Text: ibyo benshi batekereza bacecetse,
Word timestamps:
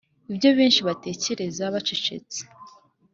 ibyo 0.31 0.49
benshi 0.57 0.81
batekereza 0.87 1.63
bacecetse, 1.73 2.39